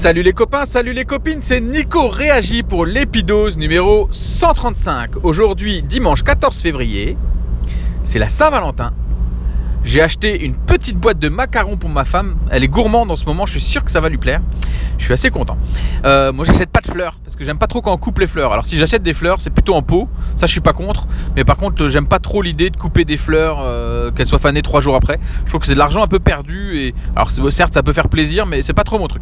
[0.00, 5.22] Salut les copains, salut les copines, c'est Nico Réagi pour l'épidose numéro 135.
[5.24, 7.18] Aujourd'hui, dimanche 14 février,
[8.02, 8.94] c'est la Saint-Valentin.
[9.84, 12.36] J'ai acheté une petite boîte de macarons pour ma femme.
[12.50, 14.40] Elle est gourmande en ce moment, je suis sûr que ça va lui plaire.
[14.96, 15.58] Je suis assez content.
[16.06, 18.26] Euh, moi, j'achète pas de fleurs parce que j'aime pas trop quand on coupe les
[18.26, 18.54] fleurs.
[18.54, 20.08] Alors, si j'achète des fleurs, c'est plutôt en pot.
[20.36, 21.08] Ça, je suis pas contre.
[21.36, 24.62] Mais par contre, j'aime pas trop l'idée de couper des fleurs, euh, qu'elles soient fanées
[24.62, 25.18] trois jours après.
[25.44, 26.78] Je trouve que c'est de l'argent un peu perdu.
[26.78, 29.20] Et alors, certes, ça peut faire plaisir, mais c'est pas trop mon truc.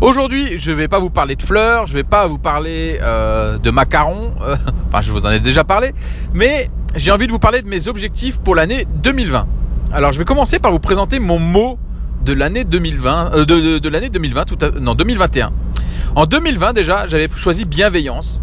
[0.00, 3.70] Aujourd'hui, je vais pas vous parler de fleurs, je vais pas vous parler euh, de
[3.70, 4.34] macarons.
[4.88, 5.92] enfin, je vous en ai déjà parlé,
[6.34, 9.46] mais j'ai envie de vous parler de mes objectifs pour l'année 2020.
[9.92, 11.78] Alors je vais commencer par vous présenter mon mot
[12.24, 15.52] de l'année 2020, euh, de, l'année 2020, tout non 2021.
[16.16, 18.40] En 2020 déjà, j'avais choisi bienveillance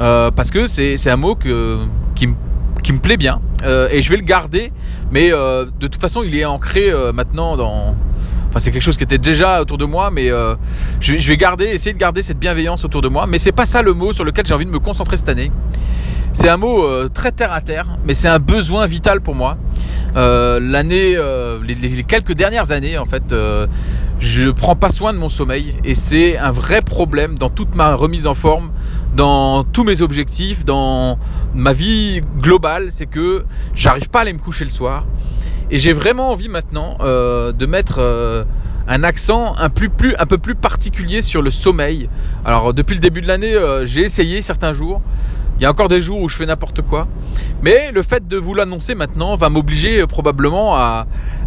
[0.00, 1.78] euh, parce que c'est un mot que,
[2.14, 4.72] qui, me plaît bien euh, et je vais le garder.
[5.10, 7.94] Mais de toute façon, il est ancré maintenant dans.
[8.52, 10.56] Enfin, c'est quelque chose qui était déjà autour de moi, mais je,
[11.00, 13.26] je, vais garder, essayer de garder cette bienveillance autour de moi.
[13.26, 15.50] Mais c'est pas ça le mot sur lequel j'ai envie de me concentrer cette année.
[16.34, 19.56] C'est un mot très terre à terre, mais c'est un besoin vital pour moi.
[20.16, 23.66] Euh, l'année, euh, les, quelques dernières années, en fait, euh,
[24.18, 27.94] je prends pas soin de mon sommeil et c'est un vrai problème dans toute ma
[27.94, 28.72] remise en forme,
[29.16, 31.18] dans tous mes objectifs, dans
[31.54, 32.88] ma vie globale.
[32.90, 33.44] C'est que
[33.74, 35.06] j'arrive pas à aller me coucher le soir
[35.70, 38.46] et j'ai vraiment envie maintenant de mettre
[38.88, 42.08] un accent un, plus, plus, un peu plus particulier sur le sommeil.
[42.44, 43.54] Alors depuis le début de l'année,
[43.84, 45.00] j'ai essayé certains jours.
[45.62, 47.06] Il y a encore des jours où je fais n'importe quoi.
[47.62, 51.06] Mais le fait de vous l'annoncer maintenant va m'obliger euh, probablement à,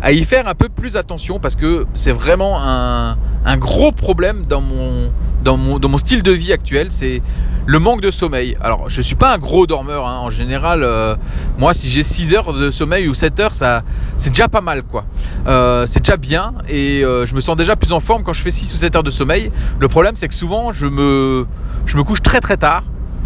[0.09, 3.17] y faire un peu plus attention parce que c'est vraiment un,
[3.57, 5.11] gros problème dans mon,
[5.44, 6.88] dans, mon, dans mon style de vie actuel.
[6.91, 7.22] C'est
[7.66, 8.58] le manque de sommeil.
[8.61, 10.08] Alors, je suis pas un gros dormeur.
[10.08, 10.17] Hein.
[10.19, 11.16] En général, euh,
[11.58, 13.83] moi, si j'ai 6 heures de sommeil ou 7 heures, ça,
[14.17, 15.05] c'est déjà pas mal, quoi.
[15.47, 18.52] Euh, c'est déjà bien et je me sens déjà plus en forme quand je fais
[18.52, 19.52] 6 ou 7 heures de sommeil.
[19.80, 21.45] Le problème, c'est que souvent, je me,
[21.85, 22.83] je me couche très très tard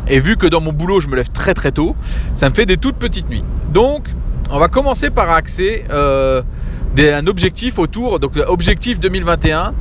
[0.10, 1.96] et vu que dans mon boulot, je me lève très très tôt,
[2.34, 3.44] ça me fait des toutes petites nuits.
[3.72, 4.08] Donc,
[4.50, 6.42] on va commencer par axer euh,
[6.98, 8.20] un objectif autour.
[8.20, 9.74] Donc, objectif 2021.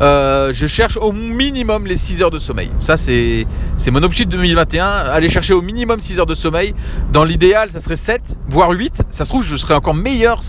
[0.00, 2.70] Euh, je cherche au minimum les 6 heures de sommeil.
[2.78, 3.46] Ça, c'est,
[3.90, 4.86] mon objectif 2021.
[4.86, 6.74] Aller chercher au minimum 6 heures de sommeil.
[7.12, 9.02] Dans l'idéal, ça serait 7, voire 8.
[9.10, 10.40] Ça se trouve, je serais encore meilleur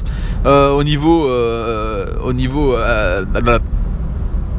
[0.45, 2.75] euh, au niveau, euh, au niveau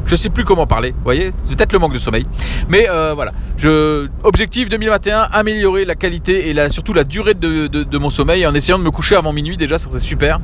[0.07, 2.25] je sais plus comment parler, vous voyez, peut-être le manque de sommeil.
[2.69, 7.67] Mais euh, voilà, je, objectif 2021, améliorer la qualité et la, surtout la durée de,
[7.67, 10.39] de, mon sommeil en essayant de me coucher avant minuit déjà, ça serait super.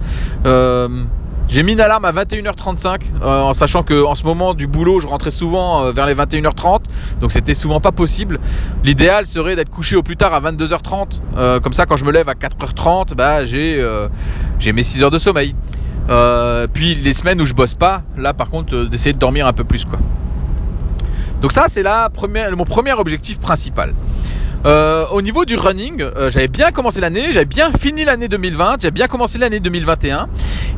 [0.46, 0.90] Euh,
[1.48, 5.00] j'ai mis une alarme à 21h35 euh, en sachant que en ce moment du boulot
[5.00, 6.82] je rentrais souvent vers les 21h30
[7.22, 8.40] donc c'était souvent pas possible.
[8.84, 12.30] L'idéal serait d'être couché au plus tard à 22h30 comme ça quand je me lève
[12.30, 13.86] à 4h30 bah j'ai
[14.60, 15.56] j'ai mes 6 heures de sommeil.
[16.10, 19.48] Euh, puis les semaines où je bosse pas, là par contre euh, d'essayer de dormir
[19.48, 20.00] un peu plus quoi.
[21.42, 23.94] Donc ça c'est la première, mon premier objectif principal.
[24.66, 28.92] Euh, au niveau du running, j'avais bien commencé l'année, j'avais bien fini l'année 2020, j'avais
[28.92, 30.30] bien commencé l'année 2021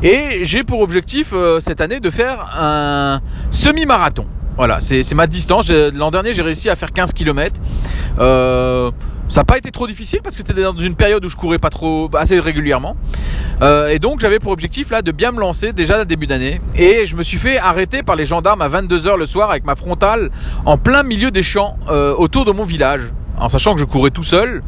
[0.02, 3.20] et j'ai pour objectif cette année de faire un
[3.50, 4.26] semi-marathon.
[4.56, 5.70] Voilà, c'est ma distance.
[5.70, 7.60] L'an dernier, j'ai réussi à faire 15 km.
[8.18, 8.90] Euh,
[9.28, 11.58] ça n'a pas été trop difficile parce que c'était dans une période où je courais
[11.58, 12.96] pas trop, assez régulièrement.
[13.60, 16.62] Euh, et donc j'avais pour objectif là de bien me lancer déjà début d'année.
[16.74, 19.76] Et je me suis fait arrêter par les gendarmes à 22h le soir avec ma
[19.76, 20.30] frontale
[20.64, 23.12] en plein milieu des champs euh, autour de mon village.
[23.38, 24.62] En sachant que je courais tout seul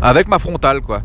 [0.00, 1.02] avec ma frontale quoi.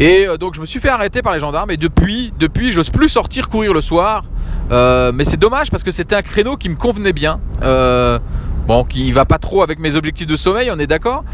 [0.00, 2.88] Et euh, donc je me suis fait arrêter par les gendarmes et depuis, depuis, j'ose
[2.88, 4.24] plus sortir courir le soir.
[4.70, 7.40] Euh, mais c'est dommage parce que c'était un créneau qui me convenait bien.
[7.62, 8.18] Euh,
[8.66, 11.24] Bon, qui va pas trop avec mes objectifs de sommeil, on est d'accord.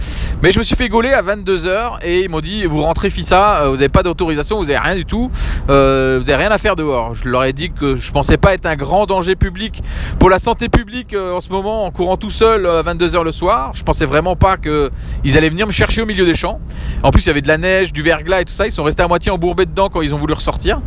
[0.42, 3.62] Mais je me suis fait gauler à 22h et ils m'ont dit vous rentrez Fissa,
[3.62, 5.30] euh, vous avez pas d'autorisation, vous avez rien du tout,
[5.66, 7.14] vous avez rien à faire dehors.
[7.14, 9.82] Je leur ai dit que je pensais pas être un grand danger public
[10.18, 13.72] pour la santé publique en ce moment en courant tout seul à 22h le soir.
[13.74, 14.90] Je pensais vraiment pas que
[15.22, 16.58] ils allaient venir me chercher au milieu des champs.
[17.02, 18.84] En plus, il y avait de la neige, du verglas et tout ça, ils sont
[18.84, 20.80] restés à moitié embourbés dedans quand ils ont voulu ressortir.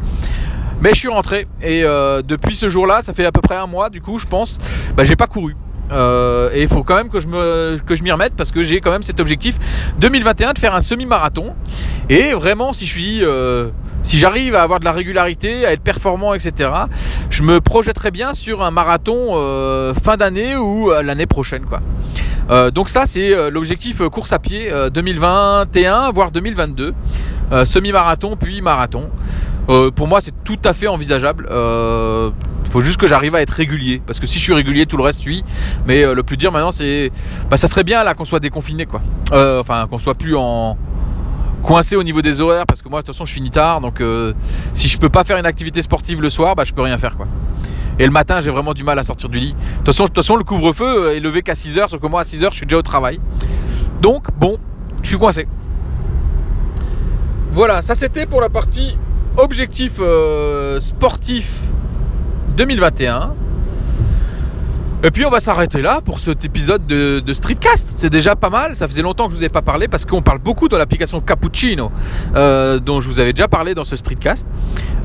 [0.82, 3.90] Mais je suis rentré et depuis ce jour-là, ça fait à peu près un mois
[3.90, 4.58] du coup, je pense,
[4.96, 5.56] bah, j'ai pas couru.
[5.92, 8.62] Euh, et il faut quand même que je me que je m'y remette parce que
[8.62, 9.56] j'ai quand même cet objectif
[10.00, 11.56] 2021 de faire un semi-marathon.
[12.10, 13.70] Et vraiment, si je suis euh,
[14.04, 16.72] si j'arrive à avoir de la régularité, à être performant, etc.,
[17.30, 21.82] je me projetterai bien sur un marathon euh, fin d'année ou l'année prochaine, quoi.
[22.74, 26.94] Donc ça, c'est l'objectif course à pied 2021, voire 2022,
[27.64, 29.10] semi-marathon puis marathon.
[29.96, 31.48] pour moi, c'est tout à fait envisageable.
[32.70, 34.00] Il faut juste que j'arrive à être régulier.
[34.06, 35.44] Parce que si je suis régulier, tout le reste suit.
[35.88, 37.12] Mais euh, le plus dur maintenant, c'est.
[37.50, 39.02] Bah, ça serait bien là qu'on soit déconfiné, quoi.
[39.34, 40.78] Euh, enfin, qu'on soit plus en
[41.64, 44.00] coincé au niveau des horaires parce que moi de toute façon je finis tard donc
[44.00, 44.32] euh,
[44.74, 47.18] si je peux pas faire une activité sportive le soir bah je peux rien faire
[47.18, 47.26] quoi
[48.00, 49.56] Et le matin, j'ai vraiment du mal à sortir du lit.
[49.84, 52.56] De toute façon, le couvre-feu est levé qu'à 6h, sauf que moi à 6h, je
[52.58, 53.20] suis déjà au travail.
[54.02, 54.58] Donc, bon,
[55.04, 55.48] je suis coincé.
[57.52, 58.98] Voilà, ça c'était pour la partie
[59.38, 61.72] objectif euh, sportif
[62.56, 63.36] 2021.
[65.02, 67.94] Et puis on va s'arrêter là pour cet épisode de, Streetcast.
[67.96, 68.76] C'est déjà pas mal.
[68.76, 71.22] Ça faisait longtemps que je vous ai pas parlé parce qu'on parle beaucoup dans l'application
[71.22, 71.90] Cappuccino,
[72.36, 74.46] euh, dont je vous avais déjà parlé dans ce Streetcast.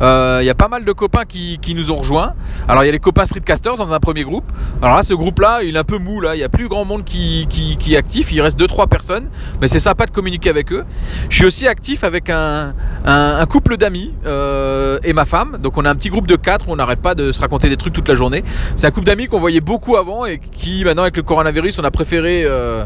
[0.02, 2.34] Euh, Il y a pas mal de copains qui, nous ont rejoints.
[2.66, 4.50] Alors il y a les copains Streetcasters dans un premier groupe.
[4.82, 6.34] Alors là, ce groupe-là, il est un peu mou là.
[6.34, 8.32] Il y a plus grand monde qui, qui, qui est actif.
[8.32, 9.28] Il reste deux trois personnes,
[9.60, 10.84] mais c'est sympa de communiquer avec eux.
[11.28, 12.74] Je suis aussi actif avec un,
[13.04, 15.58] un, couple d'amis euh, et ma femme.
[15.62, 16.68] Donc on a un petit groupe de quatre.
[16.68, 18.42] Où on n'arrête pas de se raconter des trucs toute la journée.
[18.74, 21.84] C'est un couple d'amis qu'on voyait beaucoup avant et qui maintenant avec le coronavirus on
[21.84, 22.84] a préféré euh,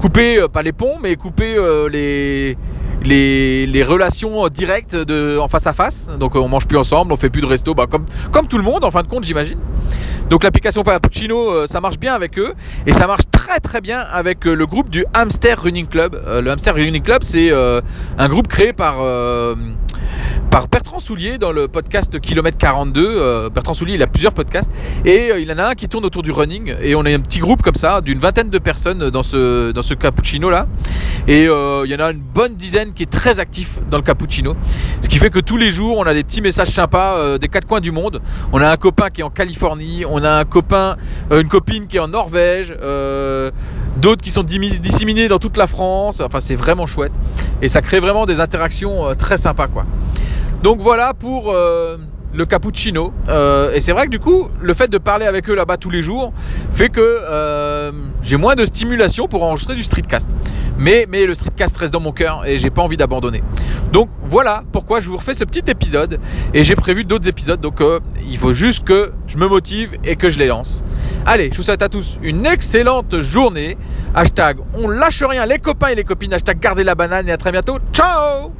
[0.00, 2.56] couper euh, pas les ponts mais couper euh, les,
[3.66, 6.10] les relations directes de en face à face.
[6.18, 8.64] Donc on mange plus ensemble on fait plus de resto bah, comme comme tout le
[8.64, 9.58] monde en fin de compte j'imagine.
[10.30, 12.54] Donc l'application Cappuccino ça marche bien avec eux
[12.86, 16.20] et ça marche très très bien avec le groupe du Hamster Running Club.
[16.26, 18.96] Le Hamster Running Club c'est un groupe créé par
[20.50, 23.04] par Bertrand Soulier dans le podcast Kilomètre 42.
[23.06, 24.70] Euh, Bertrand Soulier, il a plusieurs podcasts
[25.04, 27.20] et euh, il en a un qui tourne autour du running et on a un
[27.20, 30.66] petit groupe comme ça d'une vingtaine de personnes dans ce dans ce cappuccino là
[31.28, 34.02] et euh, il y en a une bonne dizaine qui est très actif dans le
[34.02, 34.54] cappuccino.
[35.00, 37.48] Ce qui fait que tous les jours, on a des petits messages sympas euh, des
[37.48, 38.20] quatre coins du monde.
[38.52, 40.96] On a un copain qui est en Californie, on a un copain,
[41.30, 42.74] euh, une copine qui est en Norvège,
[43.96, 46.20] d'autres qui sont disséminés dans toute la France.
[46.20, 47.12] Enfin, c'est vraiment chouette
[47.62, 49.84] et ça crée vraiment des interactions très sympas quoi.
[50.62, 51.96] Donc voilà pour euh,
[52.34, 53.14] le cappuccino.
[53.28, 55.88] Euh, et c'est vrai que du coup, le fait de parler avec eux là-bas tous
[55.88, 56.32] les jours
[56.70, 57.92] fait que euh,
[58.22, 60.30] j'ai moins de stimulation pour enregistrer du streetcast.
[60.78, 63.42] Mais, mais le streetcast reste dans mon cœur et j'ai pas envie d'abandonner.
[63.92, 66.20] Donc voilà pourquoi je vous refais ce petit épisode.
[66.52, 67.60] Et j'ai prévu d'autres épisodes.
[67.60, 67.82] Donc
[68.26, 70.84] il faut juste que je me motive et que je les lance.
[71.24, 73.78] Allez, je vous souhaite à tous une excellente journée.
[74.14, 76.34] Hashtag on lâche rien les copains et les copines.
[76.34, 77.78] Hashtag gardez la banane et à très bientôt.
[77.94, 78.59] Ciao